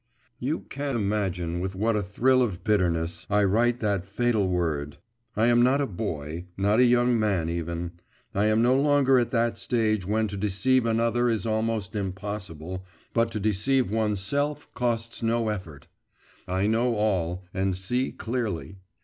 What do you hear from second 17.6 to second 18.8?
see clearly.